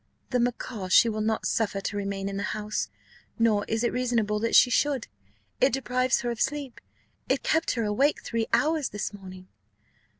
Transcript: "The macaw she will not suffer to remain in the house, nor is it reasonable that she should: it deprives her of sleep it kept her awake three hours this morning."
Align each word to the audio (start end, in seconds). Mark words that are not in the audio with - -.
"The 0.31 0.39
macaw 0.39 0.87
she 0.87 1.09
will 1.09 1.21
not 1.21 1.45
suffer 1.45 1.79
to 1.79 1.95
remain 1.95 2.27
in 2.27 2.37
the 2.37 2.41
house, 2.57 2.89
nor 3.37 3.63
is 3.67 3.83
it 3.83 3.93
reasonable 3.93 4.39
that 4.39 4.55
she 4.55 4.71
should: 4.71 5.05
it 5.59 5.71
deprives 5.73 6.21
her 6.21 6.31
of 6.31 6.41
sleep 6.41 6.81
it 7.29 7.43
kept 7.43 7.73
her 7.75 7.83
awake 7.83 8.23
three 8.23 8.47
hours 8.51 8.89
this 8.89 9.13
morning." 9.13 9.47